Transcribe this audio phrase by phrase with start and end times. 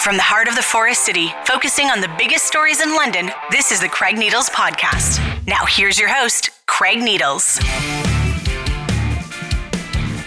[0.00, 3.70] From the heart of the Forest City, focusing on the biggest stories in London, this
[3.70, 5.20] is the Craig Needles Podcast.
[5.46, 7.58] Now, here's your host, Craig Needles.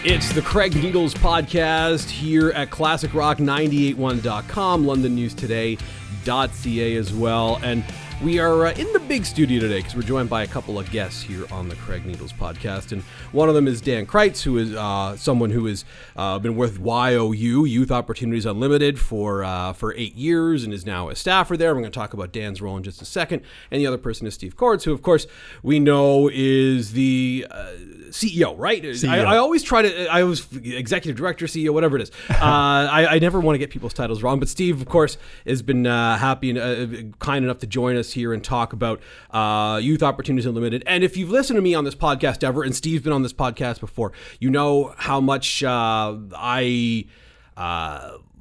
[0.05, 7.59] It's the Craig Needles Podcast here at ClassicRock981.com, LondonNewsToday.ca as well.
[7.63, 7.83] And
[8.23, 10.89] we are uh, in the big studio today because we're joined by a couple of
[10.91, 12.93] guests here on the Craig Needles podcast.
[12.93, 13.01] And
[13.33, 15.83] one of them is Dan Crites, who is uh, someone who has
[16.15, 21.09] uh, been with YOU, Youth Opportunities Unlimited, for uh, for eight years and is now
[21.09, 21.75] a staffer there.
[21.75, 23.41] We're going to talk about Dan's role in just a second.
[23.69, 25.27] And the other person is Steve Cordes, who, of course,
[25.61, 27.71] we know is the uh,
[28.13, 28.81] CEO, right?
[28.83, 29.09] CEO.
[29.09, 32.11] I, I, always try to, I was executive director, CEO, whatever it is.
[32.43, 34.37] Uh, I, I, never want to get people's titles wrong.
[34.37, 38.43] But Steve, of course, has been happy and kind enough to join us here and
[38.43, 40.83] talk about uh, Youth Opportunities Unlimited.
[40.85, 43.31] And if you've listened to me on this podcast ever, and Steve's been on this
[43.31, 47.05] podcast before, you know how much uh, I.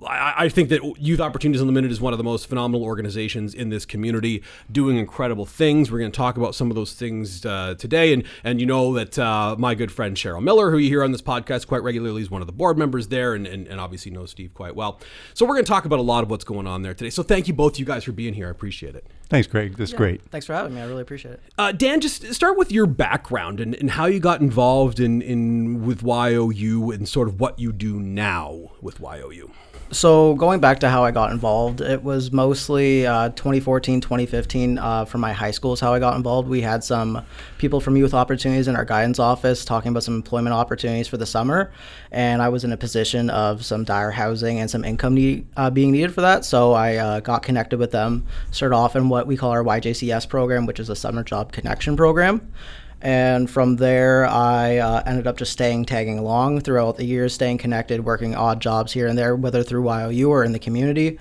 [0.07, 3.85] I, think that Youth Opportunities Unlimited is one of the most phenomenal organizations in this
[3.85, 5.91] community, doing incredible things.
[5.91, 8.95] We're going to talk about some of those things uh, today, and and you know
[8.95, 12.23] that uh, my good friend Cheryl Miller, who you hear on this podcast quite regularly,
[12.23, 15.01] is one of the board members there, and, and, and obviously knows Steve quite well.
[15.35, 17.11] So we're going to talk about a lot of what's going on there today.
[17.11, 18.49] So thank you both, you guys, for being here.
[18.49, 19.07] I appreciate it.
[19.29, 19.77] Thanks, Greg.
[19.77, 19.97] That's yeah.
[19.97, 20.23] great.
[20.31, 20.81] Thanks for having me.
[20.81, 21.41] I really appreciate it.
[21.57, 25.87] Uh, Dan, just start with your background and, and how you got involved in, in
[25.87, 29.51] with YOU and sort of what you do now with YOU.
[29.91, 35.05] So going back to how I got involved, it was mostly uh, 2014, 2015 uh,
[35.05, 36.49] from my high school is how I got involved.
[36.49, 37.23] We had some
[37.59, 41.27] people from Youth Opportunities in our guidance office talking about some employment opportunities for the
[41.27, 41.73] summer,
[42.11, 45.69] and I was in a position of some dire housing and some income need, uh,
[45.69, 46.47] being needed for that.
[46.47, 50.27] So I uh, got connected with them, started off in what we call our YJCS
[50.29, 52.51] program, which is a summer job connection program.
[53.03, 57.59] And from there, I uh, ended up just staying tagging along throughout the years, staying
[57.59, 61.19] connected, working odd jobs here and there, whether through YOU or in the community,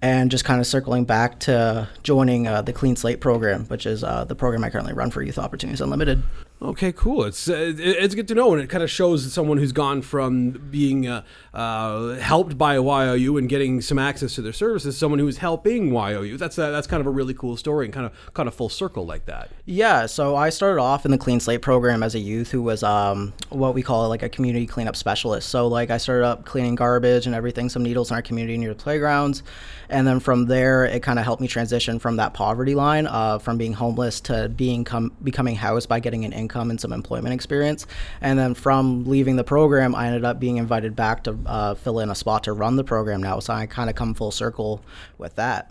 [0.00, 4.02] and just kind of circling back to joining uh, the Clean Slate program, which is
[4.02, 6.22] uh, the program I currently run for Youth Opportunities Unlimited.
[6.62, 7.24] Okay, cool.
[7.24, 10.50] It's uh, it's good to know, and it kind of shows someone who's gone from
[10.70, 11.22] being uh,
[11.54, 16.36] uh, helped by YOU and getting some access to their services, someone who's helping YOU.
[16.36, 18.68] That's a, that's kind of a really cool story and kind of kind of full
[18.68, 19.48] circle like that.
[19.64, 20.04] Yeah.
[20.04, 23.32] So I started off in the Clean Slate program as a youth who was um,
[23.48, 25.48] what we call like a community cleanup specialist.
[25.48, 28.74] So like I started up cleaning garbage and everything, some needles in our community near
[28.74, 29.42] the playgrounds,
[29.88, 33.38] and then from there it kind of helped me transition from that poverty line, uh,
[33.38, 36.92] from being homeless to being com- becoming housed by getting an income income and some
[36.92, 37.86] employment experience.
[38.20, 42.00] And then from leaving the program, I ended up being invited back to uh, fill
[42.00, 43.38] in a spot to run the program now.
[43.38, 44.82] So I kind of come full circle
[45.16, 45.70] with that.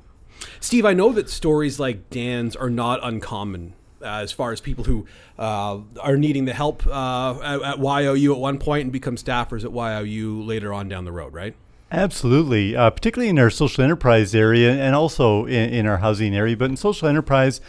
[0.62, 4.86] Steve, I know that stories like Dan's are not uncommon uh, as far as people
[4.86, 5.06] who
[5.38, 9.66] uh, are needing the help uh, at, at, YOU at one point and become staffers
[9.66, 11.56] at YOU later on down the road, right?
[11.92, 16.56] Absolutely, uh, particularly in our social enterprise area and also in, in, our housing area.
[16.56, 17.60] But in social enterprise,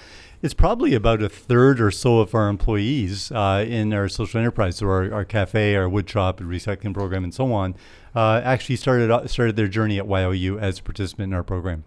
[0.42, 4.76] it's probably about a third or so of our employees uh, in our social enterprise,
[4.76, 7.74] so our, our cafe, our wood shop, and recycling program, and so on,
[8.14, 11.84] uh, actually started started their journey at YOU as a participant in our program.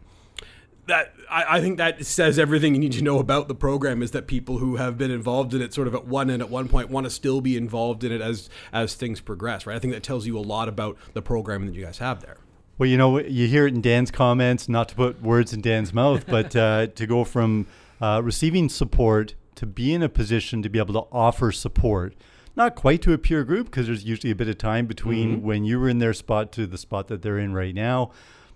[0.86, 4.12] That I, I, think that says everything you need to know about the program is
[4.12, 6.68] that people who have been involved in it sort of at one end at one
[6.68, 9.76] point want to still be involved in it as as things progress, right?
[9.76, 12.38] I think that tells you a lot about the program that you guys have there.
[12.78, 15.94] Well, you know, you hear it in Dan's comments, not to put words in Dan's
[15.94, 17.68] mouth, but uh, to go from
[18.04, 22.14] uh, receiving support to be in a position to be able to offer support
[22.54, 25.46] not quite to a peer group because there's usually a bit of time between mm-hmm.
[25.48, 28.12] when you were in their spot to the spot that they're in right now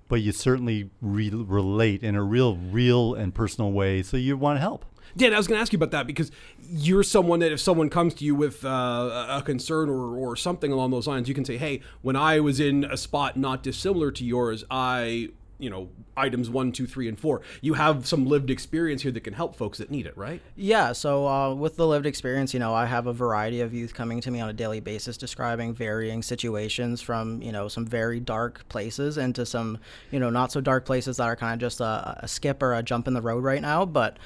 [0.09, 4.57] but you certainly re- relate in a real real and personal way so you want
[4.57, 4.83] to help
[5.15, 6.29] Dan, I was going to ask you about that because
[6.69, 10.71] you're someone that if someone comes to you with uh, a concern or, or something
[10.71, 14.11] along those lines, you can say, hey, when I was in a spot not dissimilar
[14.11, 15.29] to yours, I
[15.59, 17.41] you know items one two three and four.
[17.61, 20.41] You have some lived experience here that can help folks that need it right?
[20.55, 23.93] Yeah so uh, with the lived experience you know i have a variety of youth
[23.93, 28.19] coming to me on a daily basis describing varying situations from you know some very
[28.19, 29.77] dark places into some
[30.11, 32.73] you know not so dark places that are kind of just a, a skip or
[32.73, 34.17] a jump in the road right now but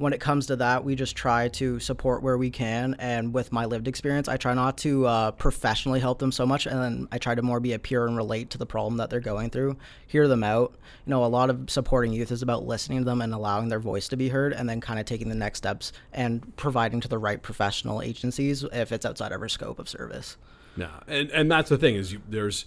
[0.00, 2.96] when it comes to that, we just try to support where we can.
[2.98, 6.64] And with my lived experience, I try not to uh, professionally help them so much,
[6.64, 9.10] and then I try to more be a peer and relate to the problem that
[9.10, 9.76] they're going through,
[10.06, 10.72] hear them out.
[11.04, 13.78] You know, a lot of supporting youth is about listening to them and allowing their
[13.78, 17.08] voice to be heard, and then kind of taking the next steps and providing to
[17.08, 20.38] the right professional agencies if it's outside of our scope of service.
[20.76, 22.64] Yeah, and and that's the thing is you, there's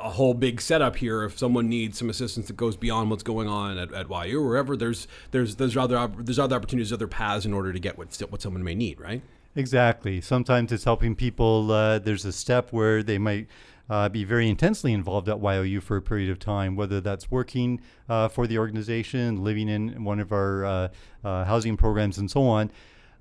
[0.00, 1.24] a whole big setup here.
[1.24, 4.48] If someone needs some assistance that goes beyond what's going on at, at YOU or
[4.48, 8.16] wherever, there's there's there's other there's other opportunities, other paths in order to get what
[8.30, 9.22] what someone may need, right?
[9.54, 10.20] Exactly.
[10.20, 11.72] Sometimes it's helping people.
[11.72, 13.48] Uh, there's a step where they might
[13.90, 17.80] uh, be very intensely involved at YOU for a period of time, whether that's working
[18.08, 20.88] uh, for the organization, living in one of our uh,
[21.24, 22.70] uh, housing programs, and so on.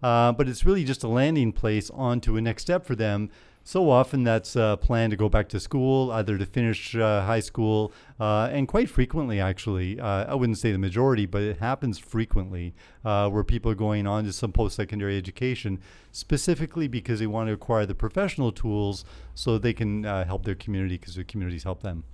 [0.03, 3.31] Uh, but it's really just a landing place onto a next step for them
[3.67, 7.41] so often that's a plan to go back to school, either to finish uh, high
[7.41, 11.99] school, uh, and quite frequently, actually, uh, I wouldn't say the majority, but it happens
[11.99, 12.73] frequently
[13.03, 15.81] uh, where people are going on to some post secondary education
[16.13, 19.03] specifically because they want to acquire the professional tools
[19.35, 22.05] so they can uh, help their community because their communities help them.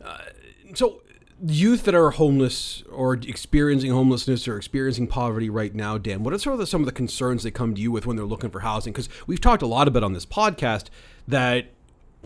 [0.00, 0.18] Uh,
[0.74, 1.02] so,
[1.44, 6.38] youth that are homeless or experiencing homelessness or experiencing poverty right now, Dan, what are
[6.38, 8.50] sort of the, some of the concerns they come to you with when they're looking
[8.50, 8.92] for housing?
[8.92, 10.86] Because we've talked a lot about on this podcast
[11.26, 11.66] that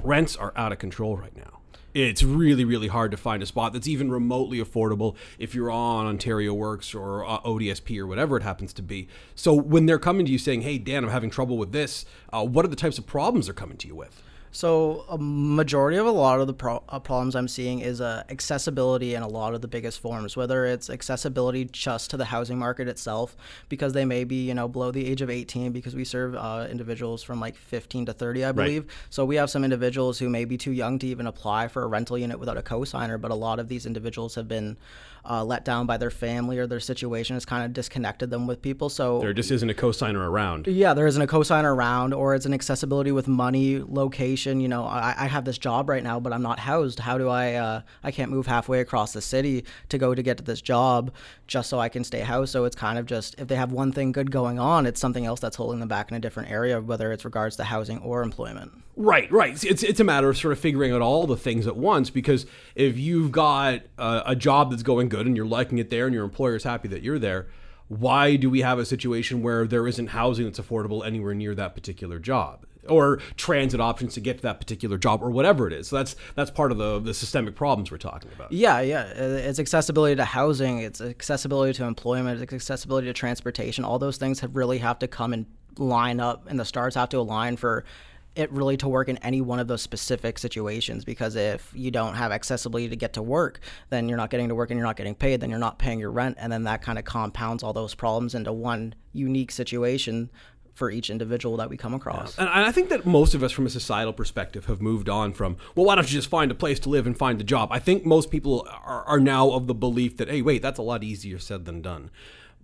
[0.02, 1.60] rents are out of control right now.
[1.94, 6.06] It's really, really hard to find a spot that's even remotely affordable if you're on
[6.06, 9.08] Ontario Works or uh, ODSP or whatever it happens to be.
[9.34, 12.46] So when they're coming to you saying, "Hey, Dan, I'm having trouble with this," uh,
[12.46, 14.22] what are the types of problems they're coming to you with?
[14.54, 18.22] So a majority of a lot of the pro- uh, problems I'm seeing is uh,
[18.28, 20.36] accessibility in a lot of the biggest forms.
[20.36, 23.34] Whether it's accessibility just to the housing market itself,
[23.70, 26.68] because they may be you know below the age of 18, because we serve uh,
[26.70, 28.82] individuals from like 15 to 30, I believe.
[28.82, 28.92] Right.
[29.08, 31.86] So we have some individuals who may be too young to even apply for a
[31.86, 34.76] rental unit without a cosigner, but a lot of these individuals have been
[35.24, 38.60] uh, let down by their family or their situation has kind of disconnected them with
[38.60, 38.88] people.
[38.88, 40.66] So there just isn't a cosigner around.
[40.66, 44.60] Yeah, there isn't a cosigner around, or it's an accessibility with money, location.
[44.60, 46.98] You know, I, I have this job right now, but I'm not housed.
[46.98, 47.54] How do I?
[47.54, 51.12] Uh, I can't move halfway across the city to go to get to this job
[51.46, 52.52] just so I can stay housed.
[52.52, 55.26] So it's kind of just if they have one thing good going on, it's something
[55.26, 58.22] else that's holding them back in a different area, whether it's regards to housing or
[58.22, 58.72] employment.
[58.96, 59.62] Right, right.
[59.64, 62.44] It's it's a matter of sort of figuring out all the things at once because
[62.74, 66.14] if you've got a, a job that's going good and you're liking it there and
[66.14, 67.46] your employer is happy that you're there,
[67.88, 71.74] why do we have a situation where there isn't housing that's affordable anywhere near that
[71.74, 72.66] particular job?
[72.88, 75.86] or transit options to get to that particular job or whatever it is.
[75.86, 78.50] So that's that's part of the the systemic problems we're talking about.
[78.50, 79.02] Yeah, yeah.
[79.16, 83.84] Uh, it's accessibility to housing, it's accessibility to employment, it's accessibility to transportation.
[83.84, 85.46] All those things have really have to come and
[85.78, 87.84] line up and the stars have to align for
[88.34, 92.14] it really to work in any one of those specific situations because if you don't
[92.14, 94.96] have accessibility to get to work then you're not getting to work and you're not
[94.96, 97.72] getting paid then you're not paying your rent and then that kind of compounds all
[97.72, 100.30] those problems into one unique situation
[100.74, 102.38] for each individual that we come across.
[102.38, 102.44] Yeah.
[102.44, 105.56] And I think that most of us, from a societal perspective, have moved on from,
[105.74, 107.68] well, why don't you just find a place to live and find a job?
[107.70, 110.82] I think most people are, are now of the belief that, hey, wait, that's a
[110.82, 112.10] lot easier said than done.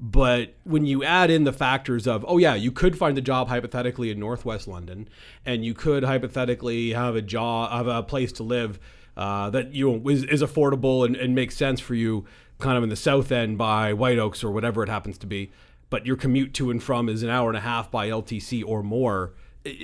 [0.00, 3.48] But when you add in the factors of, oh yeah, you could find a job
[3.48, 5.08] hypothetically in Northwest London,
[5.44, 8.78] and you could hypothetically have a job, have a place to live
[9.16, 12.24] uh, that you know is, is affordable and, and makes sense for you,
[12.58, 15.50] kind of in the South End by White Oaks or whatever it happens to be.
[15.90, 18.84] But your commute to and from is an hour and a half by LTC or
[18.84, 19.32] more.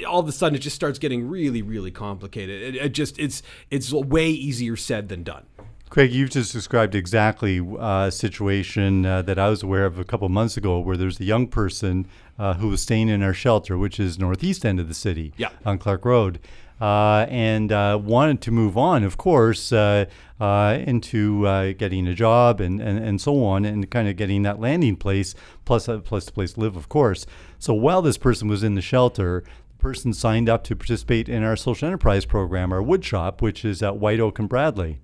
[0.06, 2.76] All of a sudden, it just starts getting really, really complicated.
[2.76, 5.46] It, it just it's it's way easier said than done.
[5.90, 10.04] Craig, you've just described exactly uh, a situation uh, that I was aware of a
[10.04, 12.08] couple months ago where there's a young person
[12.38, 15.50] uh, who was staying in our shelter, which is northeast end of the city yeah.
[15.64, 16.40] on Clarke Road.
[16.80, 20.04] Uh, and uh, wanted to move on, of course, uh,
[20.40, 24.96] into getting a job and, and, and so on, and kind of getting that landing
[24.96, 27.26] place, plus a plus place to live, of course.
[27.60, 31.44] So while this person was in the shelter, the person signed up to participate in
[31.44, 34.98] our social enterprise program, our wood shop, which is at White Oak and Bradley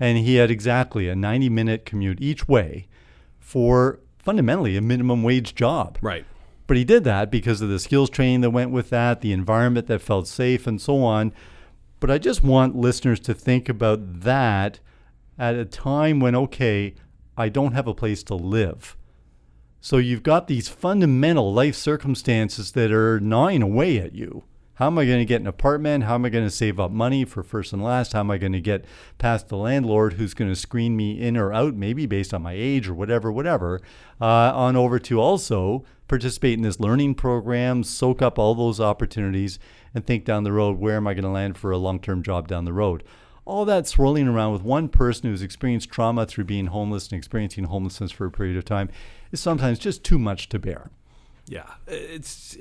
[0.00, 2.88] and he had exactly a 90 minute commute each way
[3.38, 5.98] for fundamentally a minimum wage job.
[6.00, 6.24] Right.
[6.66, 9.88] But he did that because of the skills training that went with that, the environment
[9.88, 11.32] that felt safe, and so on.
[11.98, 14.80] But I just want listeners to think about that
[15.38, 16.94] at a time when, okay,
[17.36, 18.96] I don't have a place to live.
[19.80, 24.44] So you've got these fundamental life circumstances that are gnawing away at you.
[24.80, 26.04] How am I going to get an apartment?
[26.04, 28.14] How am I going to save up money for first and last?
[28.14, 28.86] How am I going to get
[29.18, 32.54] past the landlord who's going to screen me in or out, maybe based on my
[32.54, 33.82] age or whatever, whatever,
[34.22, 39.58] uh, on over to also participate in this learning program, soak up all those opportunities,
[39.94, 42.22] and think down the road, where am I going to land for a long term
[42.22, 43.04] job down the road?
[43.46, 47.64] all that swirling around with one person who's experienced trauma through being homeless and experiencing
[47.64, 48.88] homelessness for a period of time
[49.32, 50.90] is sometimes just too much to bear.
[51.46, 52.56] Yeah, it's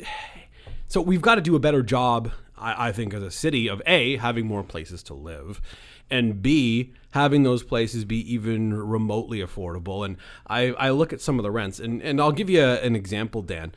[0.87, 3.81] so we've got to do a better job, I, I think, as a city of
[3.85, 5.61] A, having more places to live,
[6.09, 10.05] and B, having those places be even remotely affordable.
[10.05, 12.79] And I, I look at some of the rents, and, and I'll give you a,
[12.81, 13.73] an example, Dan.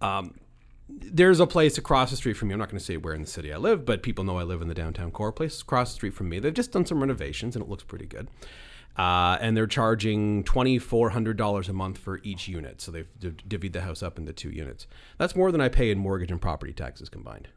[0.00, 0.34] Um,
[0.88, 2.54] there's a place across the street from me.
[2.54, 4.42] I'm not going to say where in the city I live, but people know I
[4.42, 5.32] live in the downtown core.
[5.32, 6.38] Place across the street from me.
[6.38, 8.28] They've just done some renovations, and it looks pretty good.
[8.96, 12.80] Uh, and they're charging $2,400 a month for each unit.
[12.80, 14.86] So they've divvied the house up into two units.
[15.18, 17.48] That's more than I pay in mortgage and property taxes combined.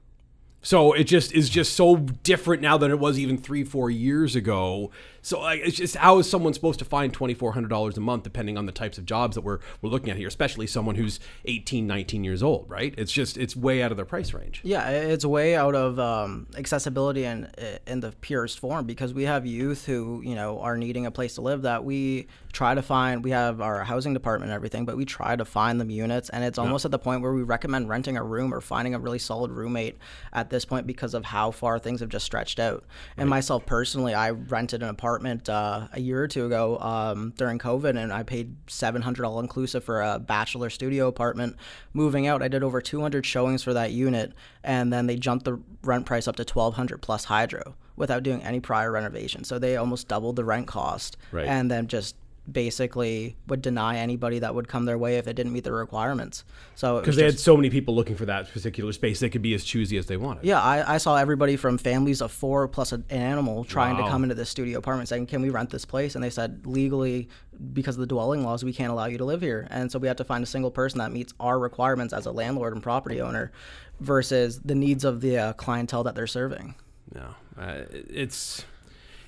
[0.62, 4.36] So it just is just so different now than it was even three, four years
[4.36, 4.91] ago.
[5.27, 8.00] So like, it's just how is someone supposed to find twenty four hundred dollars a
[8.00, 10.96] month, depending on the types of jobs that we're we're looking at here, especially someone
[10.96, 12.96] who's 18, 19 years old, right?
[12.98, 14.62] It's just it's way out of their price range.
[14.63, 17.51] Yeah, it's way out of um, accessibility in
[17.86, 21.36] in the purest form because we have youth who you know are needing a place
[21.36, 23.22] to live that we try to find.
[23.22, 26.41] We have our housing department and everything, but we try to find them units, and
[26.46, 29.19] it's almost at the point where we recommend renting a room or finding a really
[29.19, 29.98] solid roommate
[30.31, 32.86] at this point because of how far things have just stretched out.
[33.17, 37.60] And myself personally, I rented an apartment uh, a year or two ago um, during
[37.60, 41.56] COVID, and I paid seven hundred all inclusive for a bachelor studio apartment.
[41.94, 44.34] Moving out, I did over two hundred showings for that unit,
[44.64, 48.44] and then they jumped the rent price up to twelve hundred plus hydro without doing
[48.44, 49.44] any prior renovation.
[49.44, 51.48] So they almost doubled the rent cost, Right.
[51.48, 52.16] and then just
[52.50, 56.44] basically would deny anybody that would come their way if it didn't meet the requirements.
[56.75, 59.54] So Because they had so many people looking for that particular space, they could be
[59.54, 60.44] as choosy as they wanted.
[60.46, 64.06] yeah, I, I saw everybody from families of four plus an animal trying Wow.
[64.06, 66.16] to come into this studio apartment saying, Can we rent this place?
[66.16, 67.30] And they said, legally,
[67.74, 69.68] because of the dwelling laws, we can't allow you to live here.
[69.70, 72.32] And so we have to find a single person that meets our requirements as a
[72.32, 73.51] landlord and property owner
[74.00, 76.75] versus the needs of the uh, clientele that they're serving.
[77.13, 78.63] No, uh, it's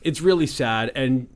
[0.01, 1.27] it's really sad, and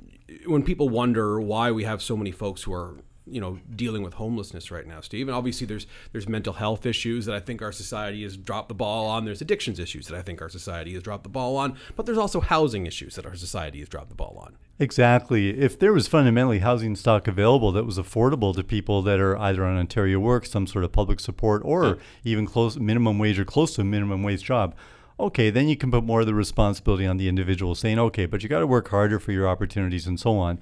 [0.46, 4.16] when people wonder why we have so many folks who are you know dealing with
[4.16, 7.72] homelessness right now, Steve, and obviously there's there's mental health issues that I think our
[7.72, 9.26] society has dropped the ball on.
[9.26, 12.18] There's addictions issues that I think our society has dropped the ball on, but there's
[12.18, 14.58] also housing issues that our society has dropped the ball on.
[14.80, 15.58] Exactly.
[15.58, 19.64] If there was fundamentally housing stock available that was affordable to people that are either
[19.64, 23.76] on Ontario Work, some sort of public support, or even close minimum wage or close
[23.76, 24.76] to a minimum wage job,
[25.20, 28.44] okay, then you can put more of the responsibility on the individual, saying, okay, but
[28.44, 30.60] you got to work harder for your opportunities and so on.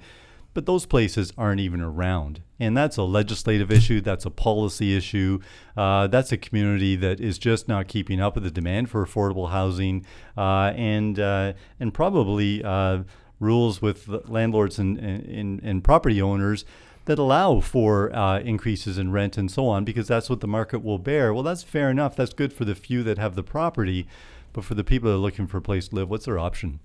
[0.54, 2.42] But those places aren't even around.
[2.60, 4.00] And that's a legislative issue.
[4.02, 5.40] That's a policy issue.
[5.76, 9.50] Uh, that's a community that is just not keeping up with the demand for affordable
[9.50, 10.04] housing
[10.36, 13.04] uh, and, uh, and probably uh,
[13.40, 16.66] rules with landlords and, and, and property owners
[17.06, 20.84] that allow for uh, increases in rent and so on because that's what the market
[20.84, 21.34] will bear.
[21.34, 22.14] Well, that's fair enough.
[22.14, 24.06] That's good for the few that have the property.
[24.52, 26.80] But for the people that are looking for a place to live, what's their option?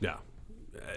[0.00, 0.16] Yeah.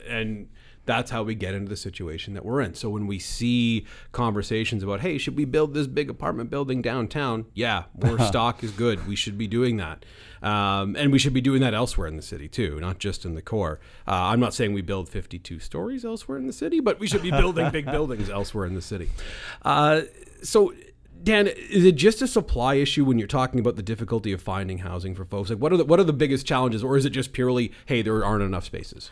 [0.08, 0.48] And
[0.86, 2.74] that's how we get into the situation that we're in.
[2.74, 7.46] So when we see conversations about, hey, should we build this big apartment building downtown?
[7.54, 9.08] Yeah, more stock is good.
[9.08, 10.04] We should be doing that.
[10.42, 13.34] Um, and we should be doing that elsewhere in the city too, not just in
[13.34, 13.80] the core.
[14.06, 17.22] Uh, I'm not saying we build 52 stories elsewhere in the city, but we should
[17.22, 19.10] be building big buildings elsewhere in the city.
[19.62, 20.02] Uh,
[20.42, 20.74] so
[21.24, 24.80] Dan, is it just a supply issue when you're talking about the difficulty of finding
[24.80, 25.50] housing for folks?
[25.50, 28.02] Like, what are the what are the biggest challenges, or is it just purely, hey,
[28.02, 29.10] there aren't enough spaces?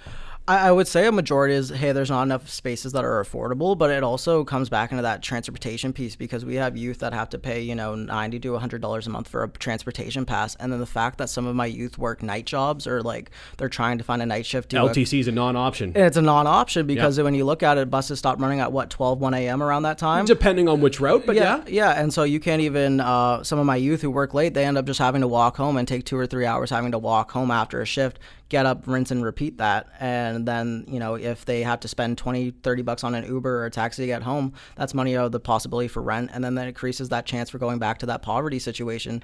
[0.47, 3.77] I, I would say a majority is hey, there's not enough spaces that are affordable,
[3.77, 7.29] but it also comes back into that transportation piece because we have youth that have
[7.29, 10.71] to pay you know ninety to hundred dollars a month for a transportation pass, and
[10.73, 13.97] then the fact that some of my youth work night jobs or like they're trying
[13.99, 14.71] to find a night shift.
[14.71, 18.39] LTC is a non-option, it's a non-option because when you look at it, buses stop
[18.41, 19.61] running at what 12, 1 a.m.
[19.61, 20.25] around that time.
[20.25, 21.25] depending on which route.
[21.25, 22.99] But yeah, yeah, and so you can't even.
[22.99, 25.57] Uh, some of my youth who work late, they end up just having to walk
[25.57, 28.19] home and take two or three hours having to walk home after a shift,
[28.51, 32.17] get up, rinse and repeat that, and then you know if they have to spend
[32.17, 35.25] 20, 30 bucks on an Uber or a taxi to get home, that's money out
[35.25, 38.05] of the possibility for rent, and then that increases that chance for going back to
[38.05, 39.23] that poverty situation.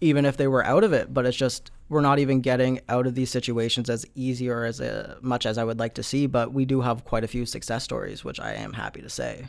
[0.00, 3.06] Even if they were out of it, but it's just we're not even getting out
[3.06, 6.26] of these situations as easy or as uh, much as I would like to see.
[6.26, 9.46] But we do have quite a few success stories, which I am happy to say.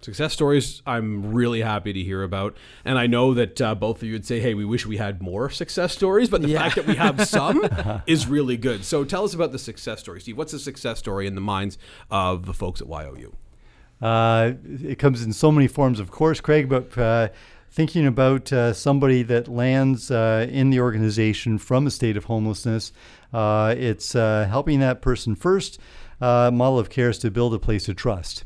[0.00, 4.04] Success stories I'm really happy to hear about, and I know that uh, both of
[4.04, 6.60] you would say, "Hey, we wish we had more success stories," but the Yeah.
[6.62, 7.68] fact that we have some
[8.06, 8.84] is really good.
[8.84, 10.36] So tell us about the success story, Steve.
[10.38, 11.78] What's a success story in the minds
[12.10, 13.34] of the folks at YOU?
[14.00, 17.28] Uh, it comes in so many forms, of course, Craig, but uh,
[17.70, 22.92] thinking about uh, somebody that lands uh, in the organization from a state of homelessness,
[23.32, 25.80] uh, it's uh, helping that person first.
[26.20, 28.44] Uh, model of care is to build a place of trust.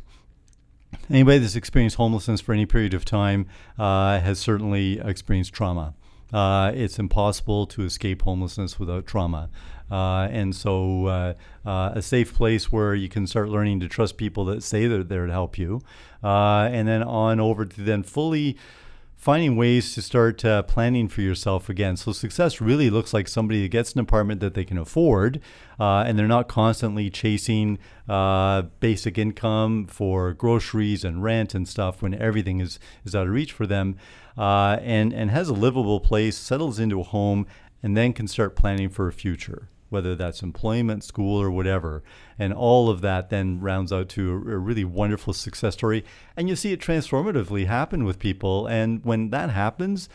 [1.10, 3.46] Anybody that's experienced homelessness for any period of time
[3.78, 5.94] uh, has certainly experienced trauma.
[6.32, 9.50] Uh, it's impossible to escape homelessness without trauma.
[9.90, 11.34] Uh, and so, uh,
[11.66, 15.02] uh, a safe place where you can start learning to trust people that say they're
[15.02, 15.82] there to help you.
[16.24, 18.56] Uh, and then on over to then fully
[19.22, 21.96] finding ways to start uh, planning for yourself again.
[21.96, 25.40] So success really looks like somebody that gets an apartment that they can afford,
[25.78, 32.02] uh, and they're not constantly chasing uh, basic income for groceries and rent and stuff
[32.02, 33.96] when everything is is out of reach for them,
[34.36, 37.46] uh, and and has a livable place, settles into a home,
[37.80, 42.02] and then can start planning for a future whether that's employment, school, or whatever.
[42.38, 46.04] And all of that then rounds out to a, a, really wonderful success story.
[46.36, 48.66] And you see it transformatively happen with people.
[48.66, 50.08] And when that happens,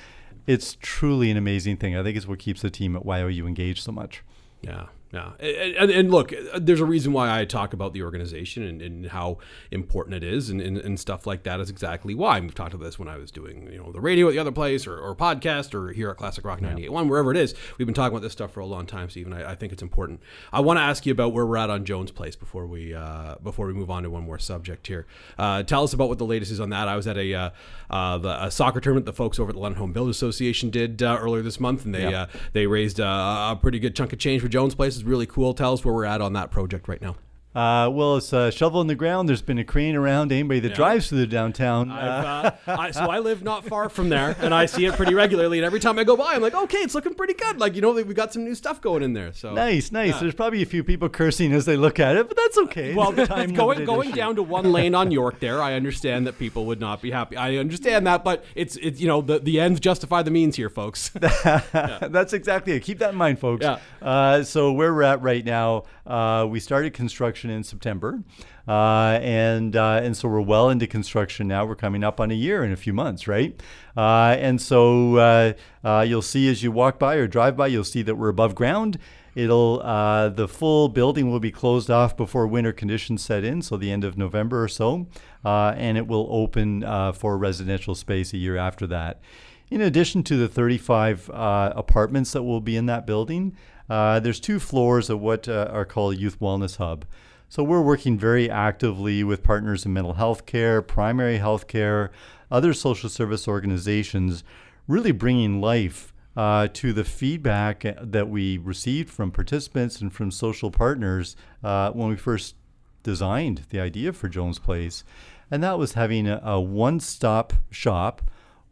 [0.45, 1.95] it's truly an amazing thing.
[1.95, 4.23] I think it's what keeps the team at YOU engaged so much.
[4.61, 4.87] Yeah.
[5.13, 9.05] Yeah, and, and, look, there's a reason why I talk about the organization and, and
[9.07, 9.37] how
[9.71, 12.41] important it is, and, and, and, stuff like that is exactly why.
[12.41, 14.51] We've talked about this when I was doing, you know, the radio at the other
[14.51, 17.01] place, or, or podcast, or here at Classic Rock 98.1, yeah.
[17.03, 17.55] wherever it is.
[17.77, 19.31] We've been talking about this stuff for a long time, Stephen.
[19.31, 20.19] I, I think it's important.
[20.51, 23.35] I want to ask you about where we're at on Jones Place before we uh,
[23.41, 25.05] before we move on to one more subject here.
[25.37, 26.89] Uh, tell us about what the latest is on that.
[26.89, 27.49] I was at a, uh,
[27.89, 31.01] uh the, a soccer tournament the folks over at the London Home Builders Association did
[31.01, 32.23] uh, earlier this month, and they yeah.
[32.23, 35.53] Uh, they raised a pretty good chunk of change for Jones Place is really cool.
[35.53, 37.15] Tell us where we're at on that project right now.
[37.55, 39.27] Uh, well, it's a shovel in the ground.
[39.27, 40.31] There's been a crane around.
[40.31, 40.75] Anybody that yeah.
[40.75, 41.89] drives through the downtown.
[41.89, 45.57] Uh, I, so I live not far from there, and I see it pretty regularly.
[45.57, 47.59] And every time I go by, I'm like, okay, it's looking pretty good.
[47.59, 49.33] Like you know, we got some new stuff going in there.
[49.33, 50.11] So nice, nice.
[50.11, 50.19] Yeah.
[50.19, 52.93] There's probably a few people cursing as they look at it, but that's okay.
[52.93, 53.11] Well,
[53.53, 57.01] going going down to one lane on York there, I understand that people would not
[57.01, 57.37] be happy.
[57.37, 60.69] I understand that, but it's it's you know the the ends justify the means here,
[60.69, 61.09] folks.
[61.09, 62.81] That's exactly it.
[62.81, 63.63] Keep that in mind, folks.
[63.63, 63.79] Yeah.
[63.99, 68.23] Uh, so where we're at right now, uh, we started construction in September.
[68.67, 71.65] Uh, and uh, and so we're well into construction now.
[71.65, 73.59] We're coming up on a year in a few months, right?
[73.95, 75.53] Uh, and so uh,
[75.85, 78.55] uh, you'll see as you walk by or drive by, you'll see that we're above
[78.55, 78.99] ground.
[79.35, 83.77] It'll uh, the full building will be closed off before winter conditions set in, so
[83.77, 85.07] the end of November or so,
[85.45, 86.81] and it will open
[87.13, 89.21] for residential space a year after that.
[89.69, 93.55] In addition to the 35 apartments that will be in that building,
[93.87, 97.05] there's two floors of what are called Youth Wellness Hub.
[97.49, 102.11] So we're working very actively with partners in mental health care, primary health care,
[102.51, 104.43] other social service organizations,
[104.85, 110.71] really bringing life uh, to the feedback that we received from participants and from social
[110.71, 112.55] partners uh, when we first
[113.01, 115.05] designed the idea for Jones Place.
[115.49, 118.21] And that was having a, a one stop shop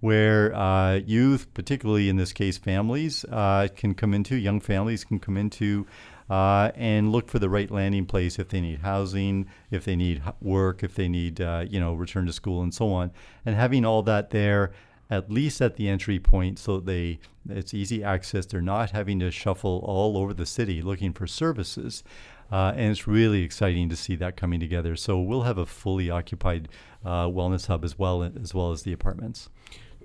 [0.01, 5.17] where uh, youth, particularly in this case families, uh, can come into, young families can
[5.17, 5.87] come into
[6.29, 10.21] uh, and look for the right landing place if they need housing, if they need
[10.41, 13.11] work, if they need uh, you know return to school and so on,
[13.45, 14.71] and having all that there
[15.09, 18.45] at least at the entry point so they it's easy access.
[18.45, 22.03] They're not having to shuffle all over the city looking for services.
[22.51, 24.95] Uh, and it's really exciting to see that coming together.
[24.95, 26.69] So we'll have a fully occupied
[27.03, 29.49] uh, wellness hub as well as well as the apartments.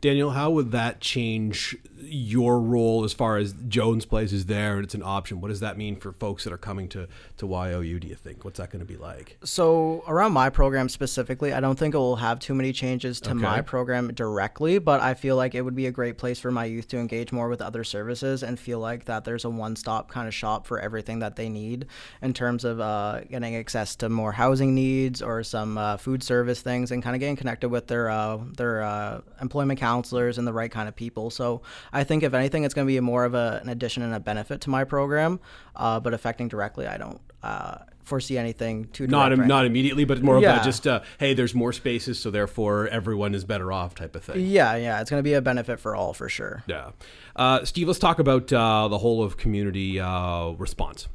[0.00, 1.76] Daniel, how would that change
[2.10, 5.40] your role as far as Jones Place is there and it's an option?
[5.40, 7.08] What does that mean for folks that are coming to,
[7.38, 8.44] to YOU, do you think?
[8.44, 9.38] What's that going to be like?
[9.44, 13.30] So, around my program specifically, I don't think it will have too many changes to
[13.30, 13.40] okay.
[13.40, 16.64] my program directly, but I feel like it would be a great place for my
[16.64, 20.10] youth to engage more with other services and feel like that there's a one stop
[20.10, 21.86] kind of shop for everything that they need
[22.22, 26.60] in terms of uh, getting access to more housing needs or some uh, food service
[26.60, 30.53] things and kind of getting connected with their, uh, their uh, employment counselors and the
[30.53, 31.31] right kind of people.
[31.31, 34.14] So I think if anything, it's going to be more of a, an addition and
[34.14, 35.40] a benefit to my program,
[35.76, 39.07] uh, but affecting directly, I don't uh, foresee anything too.
[39.07, 40.57] Not right not immediately, but more yeah.
[40.57, 44.14] of a just uh, hey, there's more spaces, so therefore everyone is better off type
[44.14, 44.40] of thing.
[44.40, 46.62] Yeah, yeah, it's going to be a benefit for all for sure.
[46.66, 46.90] Yeah,
[47.35, 51.09] uh, Steve, let's talk about uh, the whole of community uh, response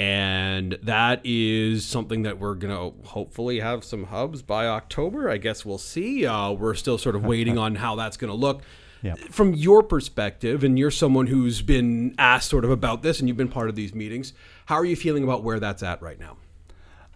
[0.00, 5.28] and that is something that we're gonna hopefully have some hubs by October.
[5.28, 6.24] I guess we'll see.
[6.24, 8.62] Uh, we're still sort of waiting on how that's gonna look.
[9.02, 9.16] Yeah.
[9.30, 13.36] From your perspective, and you're someone who's been asked sort of about this, and you've
[13.36, 14.32] been part of these meetings.
[14.66, 16.38] How are you feeling about where that's at right now?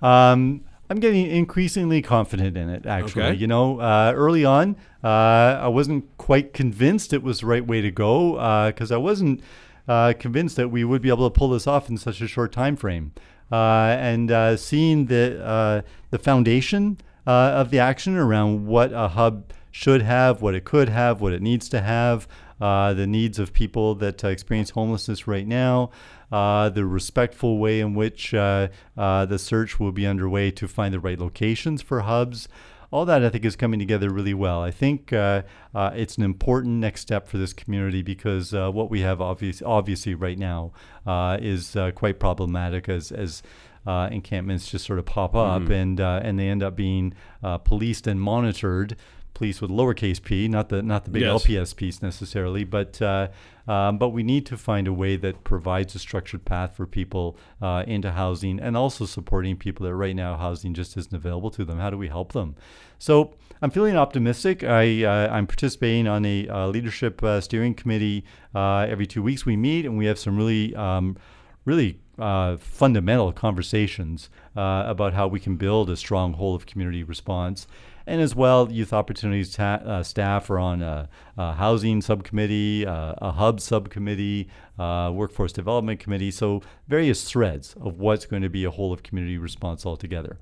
[0.07, 2.85] Um, I'm getting increasingly confident in it.
[2.85, 3.35] Actually, okay.
[3.35, 7.81] you know, uh, early on, uh, I wasn't quite convinced it was the right way
[7.81, 8.33] to go
[8.67, 9.41] because uh, I wasn't
[9.89, 12.53] uh, convinced that we would be able to pull this off in such a short
[12.53, 13.13] time frame.
[13.53, 19.09] Uh, and uh, seeing the uh, the foundation uh, of the action around what a
[19.09, 22.27] hub should have, what it could have, what it needs to have,
[22.61, 25.91] uh, the needs of people that experience homelessness right now,
[26.31, 31.83] the respectful way in which the search will be underway to find the right locations
[31.83, 32.49] for hubs
[32.95, 34.63] all that I think is coming together really well.
[34.63, 35.43] I think uh,
[35.75, 39.61] uh, it's an important next step for this community because uh, what we have obvious,
[39.63, 40.71] obviously right now
[41.05, 43.43] uh, is uh, quite problematic as as
[43.85, 45.73] uh, encampments just sort of pop up mm-hmm.
[45.73, 47.13] and and they end up being
[47.65, 48.97] policed and monitored
[49.35, 51.45] police with lowercase p, not the not the big yes.
[51.45, 53.29] LPS piece necessarily, but uh,
[53.67, 57.37] um, but we need to find a way that provides a structured path for people
[57.61, 61.65] uh, into housing and also supporting people that right now housing just isn't available to
[61.65, 61.79] them.
[61.79, 62.55] How do we help them?
[62.99, 64.63] So I'm feeling optimistic.
[64.63, 69.45] I uh, I'm participating on a uh, leadership uh, steering committee uh, every two weeks.
[69.45, 71.17] We meet and we have some really um,
[71.65, 77.03] really uh, fundamental conversations uh, about how we can build a strong whole of community
[77.03, 77.67] response.
[78.07, 83.15] And as well, Youth Opportunities ta- uh, staff are on a, a housing subcommittee, uh,
[83.19, 86.31] a hub subcommittee, uh, workforce development committee.
[86.31, 90.39] So, various threads of what's going to be a whole of community response altogether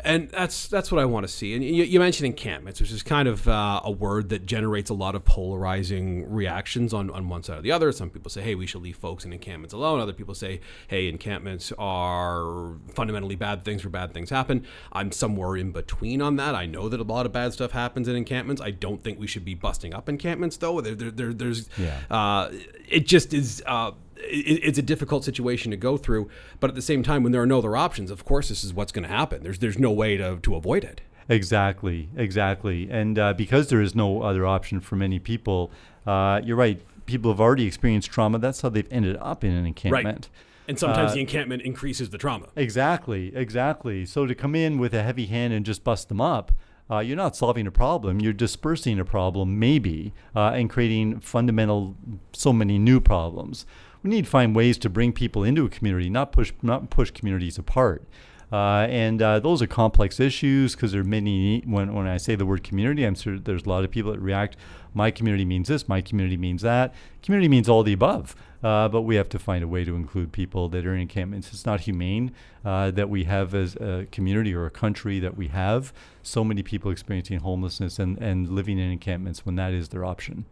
[0.00, 1.54] and that's that's what I want to see.
[1.54, 4.94] And you, you mentioned encampments, which is kind of uh, a word that generates a
[4.94, 7.90] lot of polarizing reactions on, on one side or the other.
[7.92, 11.08] Some people say, "Hey, we should leave folks in encampments alone." Other people say, "Hey,
[11.08, 16.54] encampments are fundamentally bad things where bad things happen." I'm somewhere in between on that.
[16.54, 18.60] I know that a lot of bad stuff happens in encampments.
[18.60, 20.80] I don't think we should be busting up encampments, though.
[20.80, 22.00] There, there, there there's, yeah.
[22.10, 22.50] uh,
[22.88, 23.62] it just is.
[23.64, 23.92] Uh,
[24.26, 26.28] it's a difficult situation to go through.
[26.60, 28.72] But at the same time, when there are no other options, of course, this is
[28.72, 29.42] what's going to happen.
[29.42, 31.00] There's there's no way to to avoid it.
[31.28, 32.88] Exactly, exactly.
[32.90, 35.70] And uh, because there is no other option for many people,
[36.06, 36.80] uh, you're right.
[37.06, 38.38] People have already experienced trauma.
[38.38, 40.06] That's how they've ended up in an encampment.
[40.06, 40.28] Right.
[40.66, 42.48] And sometimes uh, the encampment increases the trauma.
[42.56, 44.06] Exactly, exactly.
[44.06, 46.52] So to come in with a heavy hand and just bust them up,
[46.90, 48.20] uh, you're not solving a problem.
[48.20, 51.96] You're dispersing a problem, maybe, uh, and creating fundamental,
[52.32, 53.66] so many new problems
[54.04, 57.10] we need to find ways to bring people into a community, not push not push
[57.10, 58.04] communities apart.
[58.52, 61.62] Uh, and uh, those are complex issues because there are many.
[61.62, 64.20] When, when I say the word community, I'm sure there's a lot of people that
[64.20, 64.56] react.
[64.92, 65.88] My community means this.
[65.88, 66.94] My community means that.
[67.22, 68.36] Community means all the above.
[68.62, 71.52] Uh, but we have to find a way to include people that are in encampments.
[71.52, 72.32] It's not humane
[72.64, 76.62] uh, that we have as a community or a country that we have so many
[76.62, 80.44] people experiencing homelessness and, and living in encampments when that is their option.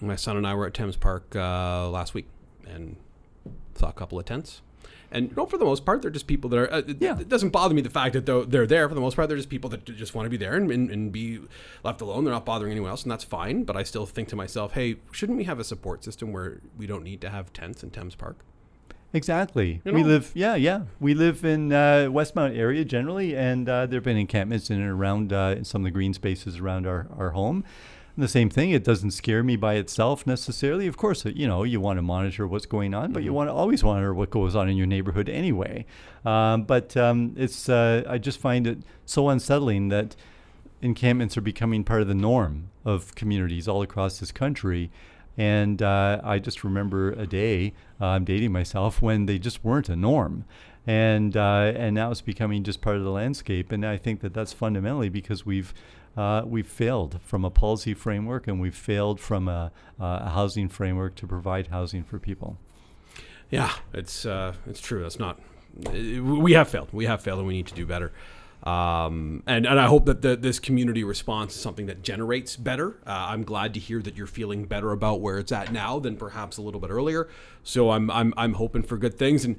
[0.00, 2.26] My son and I were at Thames Park uh, last week
[2.72, 2.96] and
[3.74, 4.62] saw a couple of tents.
[5.12, 6.72] And you know, for the most part, they're just people that are.
[6.72, 7.20] Uh, yeah.
[7.20, 8.88] It doesn't bother me the fact that they're, they're there.
[8.88, 10.90] For the most part, they're just people that just want to be there and, and,
[10.90, 11.40] and, be
[11.84, 12.24] left alone.
[12.24, 13.64] They're not bothering anyone else, and that's fine.
[13.64, 16.86] But I still think to myself, hey, shouldn't we have a support system where we
[16.86, 18.38] don't need to have tents in Thames Park?
[19.12, 19.82] Exactly.
[19.84, 19.98] You know?
[19.98, 20.84] We live, yeah, yeah.
[20.98, 24.90] We live in uh, Westmount area generally, and uh, there have been encampments in and
[24.90, 27.64] around uh, some of the green spaces around our, our home
[28.16, 30.86] the same thing, it doesn't scare me by itself necessarily.
[30.86, 33.26] Of course, you know, you want to monitor what's going on, but mm-hmm.
[33.26, 35.86] you want to always monitor what goes on in your neighborhood anyway.
[36.24, 40.14] Um, but um, it's, uh, I just find it so unsettling that
[40.82, 44.90] encampments are becoming part of the norm of communities all across this country.
[45.38, 49.88] And uh, I just remember a day, uh, I'm dating myself, when they just weren't
[49.88, 50.44] a norm.
[50.86, 53.72] And, uh, and now it's becoming just part of the landscape.
[53.72, 55.72] And I think that that's fundamentally because we've
[56.16, 61.14] uh, we've failed from a policy framework and we've failed from a, a housing framework
[61.16, 62.58] to provide housing for people.
[63.50, 65.02] Yeah, it's uh, it's true.
[65.02, 65.38] That's not.
[65.94, 66.88] We have failed.
[66.92, 68.12] We have failed, and we need to do better.
[68.62, 72.96] Um, and, and I hope that the, this community response is something that generates better.
[73.06, 76.16] Uh, I'm glad to hear that you're feeling better about where it's at now than
[76.16, 77.28] perhaps a little bit earlier.
[77.62, 79.44] So I'm I'm I'm hoping for good things.
[79.44, 79.56] And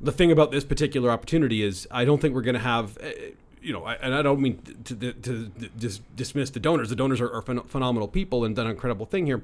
[0.00, 3.10] the thing about this particular opportunity is I don't think we're going to have uh,
[3.66, 6.88] you know, I, and I don't mean to, to, to, dis, dismiss the donors.
[6.88, 9.42] The donors are, are phen- phenomenal people and done an incredible thing here.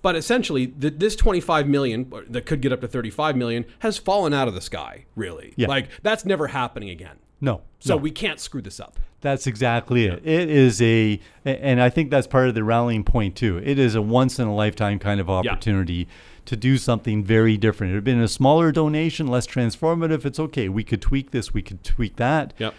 [0.00, 3.98] But essentially, the, this 25 million uh, that could get up to 35 million has
[3.98, 5.52] fallen out of the sky, really.
[5.56, 5.68] Yeah.
[5.68, 7.18] Like, that's never happening again.
[7.42, 7.60] No.
[7.80, 7.98] So no.
[7.98, 8.98] we can't screw this up.
[9.20, 10.24] That's exactly it.
[10.24, 13.58] It is a, and I think that's part of the rallying point too.
[13.58, 16.04] It is a once in a lifetime kind of opportunity yeah.
[16.46, 17.92] to do something very different.
[17.92, 20.24] It had been a smaller donation, less transformative.
[20.24, 20.68] It's okay.
[20.68, 22.54] We could tweak this, we could tweak that.
[22.58, 22.74] Yep.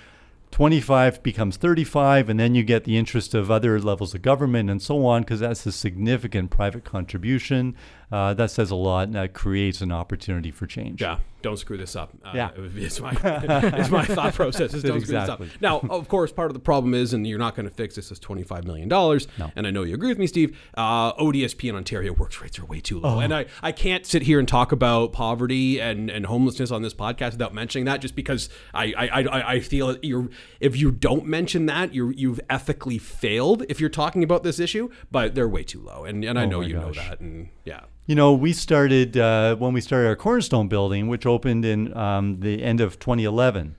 [0.51, 4.81] 25 becomes 35, and then you get the interest of other levels of government and
[4.81, 7.75] so on, because that's a significant private contribution.
[8.12, 10.99] Uh, that says a lot, and that creates an opportunity for change.
[10.99, 12.12] Yeah, don't screw this up.
[12.25, 14.73] Uh, yeah, it's my it's my thought process.
[14.73, 15.45] Is don't exactly.
[15.45, 15.62] screw this up.
[15.62, 18.12] Now, of course, part of the problem is, and you're not going to fix this,
[18.12, 19.27] is 25 million dollars.
[19.38, 19.51] No.
[19.55, 20.59] And I know you agree with me, Steve.
[20.73, 23.19] Uh, ODSP in Ontario works rates are way too low, oh.
[23.19, 26.95] and I, I can't sit here and talk about poverty and, and homelessness on this
[26.95, 30.29] podcast without mentioning that, just because I I, I, I feel you're
[30.60, 34.89] if you don't mention that, you you've ethically failed if you're talking about this issue.
[35.12, 36.84] But they're way too low, and and I oh know you gosh.
[36.84, 37.82] know that, and yeah.
[38.06, 42.39] You know, we started uh, when we started our Cornerstone building, which opened in um,
[42.39, 43.75] the end of 2011.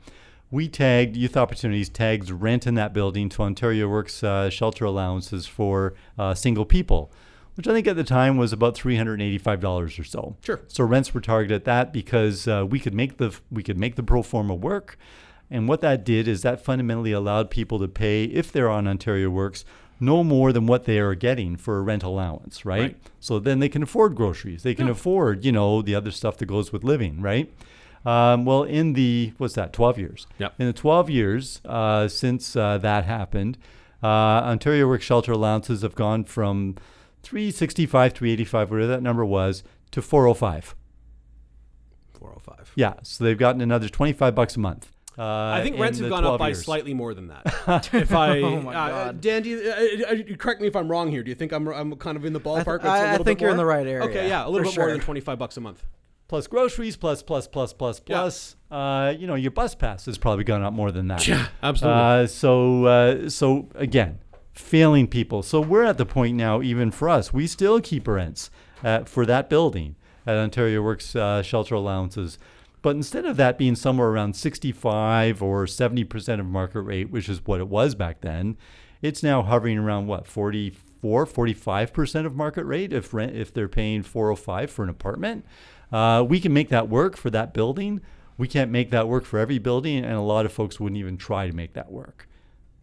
[0.53, 5.47] We tagged Youth Opportunities tags rent in that building to Ontario Works uh, shelter allowances
[5.47, 7.13] for uh, single people,
[7.55, 10.37] which I think at the time was about $385 or so.
[10.43, 10.61] Sure.
[10.67, 13.95] So rents were targeted at that because uh, we could make the we could make
[13.95, 14.99] the pro forma work.
[15.51, 19.31] And what that did is that fundamentally allowed people to pay, if they're on Ontario
[19.31, 19.65] Works,
[19.99, 22.81] no more than what they are getting for a rent allowance, right?
[22.81, 22.97] right.
[23.19, 24.63] So then they can afford groceries.
[24.63, 24.93] They can yeah.
[24.93, 27.53] afford, you know, the other stuff that goes with living, right?
[28.07, 29.75] Um, well, in the what's that?
[29.75, 30.27] Twelve years.
[30.39, 30.55] Yep.
[30.59, 33.59] In the twelve years uh, since uh, that happened,
[34.03, 36.77] uh, Ontario Work Shelter allowances have gone from
[37.23, 40.75] 365, 385, whatever that number was, to 405.
[42.19, 42.73] 405.
[42.75, 44.91] Yeah, so they've gotten another 25 bucks a month.
[45.21, 46.65] Uh, I think rents have gone up by years.
[46.65, 47.43] slightly more than that.
[47.93, 51.11] if I, Oh my uh, Dan, do you, uh, uh, correct me if I'm wrong
[51.11, 51.23] here.
[51.23, 52.77] Do you think I'm, I'm kind of in the ballpark?
[52.77, 54.49] It's a I- I little think bit you're in the right area, Okay, yeah, a
[54.49, 55.85] little for bit more than 25 bucks a month.
[56.29, 58.17] plus groceries, plus plus plus plus Yeah.
[58.21, 58.57] plus.
[58.71, 61.27] Uh, you know, your bus pass has probably gone up more than that.
[61.29, 62.01] Yeah, absolutely.
[62.01, 64.21] Uh, so uh, so again,
[64.53, 65.43] failing people.
[65.43, 68.49] So we're at the point now, even for us, we still keep rents
[68.83, 72.39] uh, for that building at Ontario Works uh, shelter allowances.
[72.83, 77.45] But instead of that being somewhere around 65 or 70% of market rate, which is
[77.47, 78.57] what it was back then,
[79.03, 84.03] it's now hovering around what 44, 45% of market rate if rent if they're paying
[84.03, 85.45] 405 for an apartment.
[85.93, 88.01] Uh, we can make that work for that building.
[88.39, 91.19] We can't make that work for every building, and a lot of folks wouldn't even
[91.19, 92.27] try to make that work.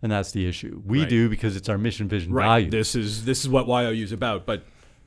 [0.03, 0.83] And that's the issue.
[0.85, 1.09] We Right.
[1.09, 2.45] do because it's our mission, vision, Right.
[2.45, 2.69] value.
[2.69, 4.45] This is this is what YOU is about.
[4.45, 4.63] But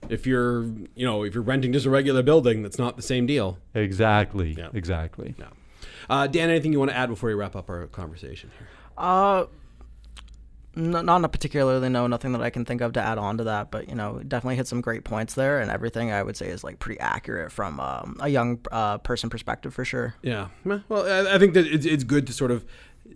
[0.09, 0.63] if you're
[0.95, 3.59] you know if you're renting just a regular building, that's not the same deal.
[3.75, 4.53] Exactly.
[4.59, 4.69] Yeah.
[4.73, 5.35] Exactly.
[5.39, 5.47] No.
[6.09, 8.69] Uh, Dan, anything you want to add before we wrap up our conversation here?
[8.99, 9.45] Uh,
[10.77, 11.89] n- not particularly.
[11.89, 13.71] No, nothing that I can think of to add on to that.
[13.71, 16.65] But you know, definitely hit some great points there, and everything I would say is
[16.65, 20.15] like pretty accurate from um, a young uh, person perspective for sure.
[20.23, 20.49] Yeah.
[20.65, 22.65] Well, I, I think that it's, it's good to sort of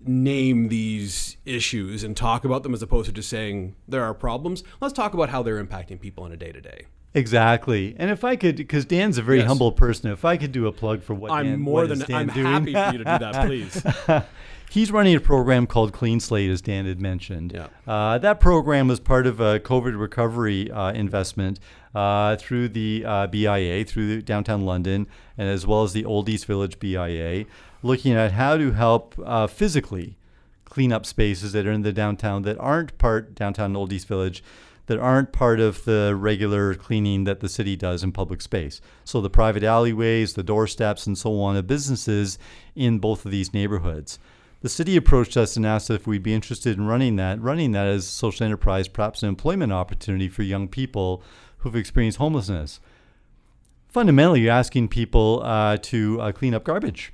[0.07, 4.63] name these issues and talk about them as opposed to just saying there are problems.
[4.81, 6.87] Let's talk about how they're impacting people on a day to day.
[7.15, 7.95] Exactly.
[7.99, 9.47] And if I could, because Dan's a very Yes.
[9.49, 12.15] humble person, if I could do a plug for what I'm Dan, more what than
[12.15, 12.47] I'm doing?
[12.47, 13.83] happy for you to do that, please.
[14.71, 17.53] He's running a program called Clean Slate, as Dan had mentioned.
[17.55, 17.69] Yeah.
[17.87, 21.61] Uh, that program was part of a COVID recovery uh, investment
[21.95, 25.07] uh, through the uh, BIA, through the downtown London,
[25.39, 27.45] and as well as the Old East Village BIA,
[27.85, 30.17] looking at how to help uh, physically
[30.65, 34.43] clean up spaces that are in the downtown that aren't part downtown Old East Village,
[34.87, 38.81] that aren't part of the regular cleaning that the city does in public space.
[39.05, 42.39] So the private alleyways, the doorsteps, and so on of businesses
[42.75, 44.19] in both of these neighborhoods.
[44.61, 47.87] The city approached us and asked if we'd be interested in running that, running that
[47.87, 51.23] as a social enterprise, perhaps an employment opportunity for young people
[51.59, 52.81] who've experienced homelessness.
[53.89, 57.13] Fundamentally, you're asking people uh, to uh, clean up garbage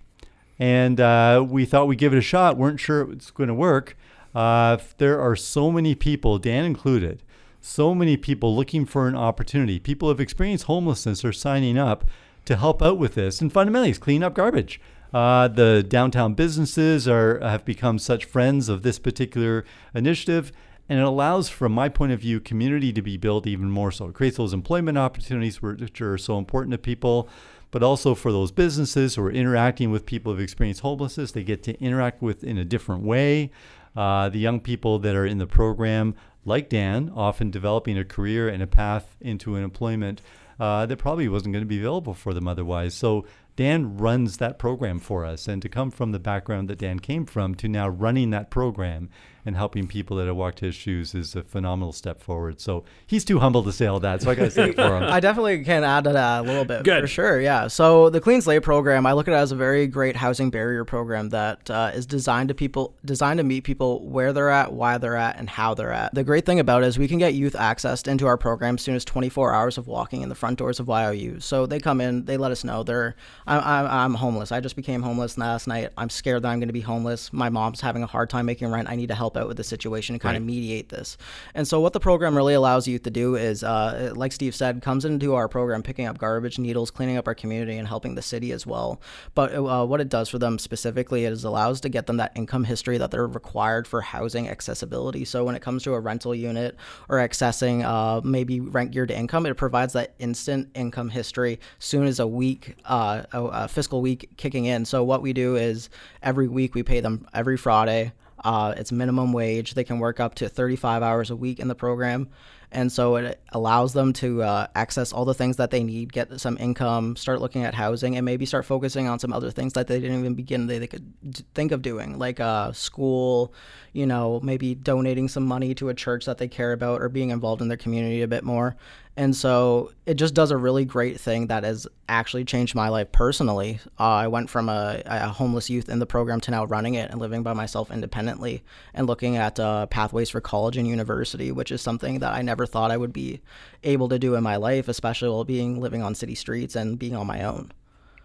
[0.61, 2.59] and uh, we thought we'd give it a shot.
[2.59, 3.97] weren't sure it was going to work.
[4.35, 7.23] Uh, there are so many people, Dan included,
[7.61, 9.79] so many people looking for an opportunity.
[9.79, 12.05] People who have experienced homelessness are signing up
[12.45, 14.81] to help out with this, and fundamentally, it's clean up garbage.
[15.13, 20.53] Uh, the downtown businesses are have become such friends of this particular initiative,
[20.89, 24.07] and it allows, from my point of view, community to be built even more so.
[24.07, 27.29] It creates those employment opportunities which are so important to people
[27.71, 31.33] but also for those businesses who are interacting with people who've experienced homelessness.
[31.33, 33.51] They get to interact with in a different way.
[33.97, 36.15] Uh, the young people that are in the program,
[36.45, 40.23] like Dan, often developing a career and a path into an employment
[40.59, 42.95] uh, that probably wasn't going to be available for them otherwise.
[42.95, 43.27] So
[43.57, 47.27] Dan runs that program for us, and to come from the background that Dan came
[47.27, 49.11] from to now running that program
[49.45, 52.61] and helping people that have walked his shoes is a phenomenal step forward.
[52.61, 54.97] So he's too humble to say all that, so I got to say it for
[54.97, 55.03] him.
[55.11, 57.03] I definitely can add to that a little bit Good.
[57.03, 57.41] for sure.
[57.41, 57.69] Yeah.
[57.69, 60.85] So the Clean Slate program, I look at it as a very great housing barrier
[60.85, 64.99] program that uh, is designed to people, designed to meet people where they're at, why
[64.99, 66.15] they're at, and how they're at.
[66.15, 68.83] The great thing about it is we can get youth accessed into our program as
[68.83, 71.41] soon as 24 hours of walking in the front doors of YOU.
[71.41, 74.53] So they come in, they let us know they're, I'm, I'm, I'm homeless.
[74.53, 75.91] I just became homeless last night.
[75.97, 77.33] I'm scared that I'm going to be homeless.
[77.33, 78.89] My mom's having a hard time making rent.
[78.89, 81.17] I need to help out with the situation and kind of mediate this.
[81.55, 84.83] And so what the program really allows youth to do is, uh, like Steve said,
[84.83, 88.23] comes into our program picking up garbage, needles, cleaning up our community, and helping the
[88.23, 89.01] city as well.
[89.35, 92.65] But uh, what it does for them specifically is allows to get them that income
[92.65, 95.25] history that they're required for housing accessibility.
[95.25, 96.77] So when it comes to a rental unit
[97.09, 102.07] or accessing uh, maybe rent geared to income, it provides that instant income history soon
[102.07, 104.85] as a week, uh, a, a fiscal week kicking in.
[104.85, 105.91] So what we do is
[106.23, 108.13] every week we pay them every Friday.
[108.43, 109.75] Uh, it's minimum wage.
[109.75, 112.29] They can work up to 35 hours a week in the program.
[112.73, 116.41] And so it allows them to uh, access all the things that they need, get
[116.41, 119.89] some income, start looking at housing, and maybe start focusing on some other things that
[119.89, 121.13] they didn't even begin they, they could
[121.55, 123.53] think of doing, like uh, school,
[123.93, 127.31] you know, maybe donating some money to a church that they care about or being
[127.31, 128.77] involved in their community a bit more.
[129.17, 133.13] And so it just does a really great thing that has actually changed my life
[133.13, 133.81] personally.
[133.99, 137.11] Uh, I went from a, a homeless youth in the program to now running it
[137.11, 138.63] and living by myself independently
[138.95, 142.67] and looking at uh, pathways for college and university, which is something that I never
[142.67, 143.41] thought I would be
[143.83, 147.17] able to do in my life, especially while being living on city streets and being
[147.17, 147.73] on my own.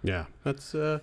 [0.03, 0.99] Yeah, that's uh,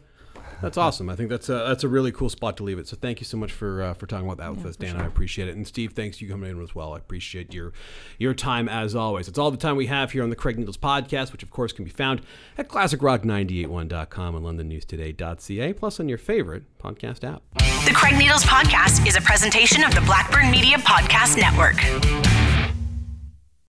[0.63, 1.11] That's awesome.
[1.11, 2.87] I think that's a, that's a really cool spot to leave it.
[2.87, 4.97] So thank you so much for uh, for talking about that with us, Dan.
[4.97, 5.57] I appreciate it.
[5.57, 6.95] And Steve, thanks you coming in as well.
[6.95, 7.73] I appreciate your
[8.19, 9.27] your time as always.
[9.29, 11.73] It's all the time we have here on the Craig Needles podcast, which of course
[11.73, 12.23] can be found
[12.57, 17.43] at classicrock981.com and londonnewstoday.ca, plus on your favorite podcast app.
[17.85, 22.52] The Craig Needles Podcast is a presentation of the Blackburn Media Podcast Network.